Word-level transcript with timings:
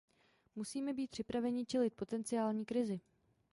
Musíme 0.55 0.93
být 0.93 1.11
připraveni 1.11 1.65
čelit 1.65 1.93
potenciální 1.95 2.65
krizi. 2.65 2.99